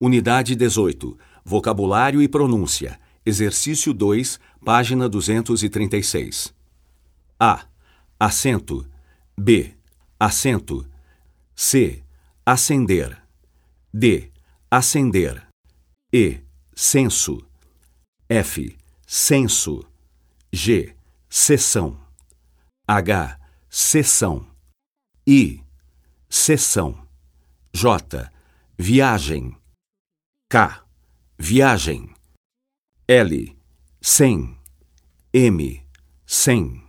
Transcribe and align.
Unidade 0.00 0.54
18. 0.54 1.18
Vocabulário 1.44 2.22
e 2.22 2.28
pronúncia. 2.28 3.00
Exercício 3.26 3.92
2, 3.92 4.38
página 4.64 5.08
236. 5.08 6.54
A. 7.38 7.66
Acento. 8.18 8.86
B. 9.36 9.74
Acento. 10.18 10.86
C. 11.54 12.04
Acender. 12.46 13.20
D. 13.92 14.30
Acender. 14.70 15.44
E. 16.12 16.40
Censo. 16.76 17.44
F. 18.28 18.78
Censo. 19.04 19.84
G. 20.52 20.94
Sessão. 21.28 21.98
H. 22.86 23.36
Sessão. 23.68 24.46
I. 25.26 25.60
Sessão. 26.28 27.04
J. 27.74 28.30
Viagem. 28.78 29.56
K. 30.50 30.82
Viagem. 31.38 32.14
L. 33.06 33.54
Sem. 34.00 34.56
M. 35.34 35.82
Sem. 36.24 36.87